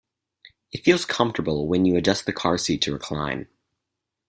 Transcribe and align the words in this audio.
It 0.71 0.83
feels 0.83 1.05
comfortable 1.05 1.67
when 1.67 1.85
you 1.85 1.95
adjust 1.95 2.25
the 2.25 2.33
car 2.33 2.57
seat 2.57 2.81
to 2.81 2.91
recline. 2.93 3.47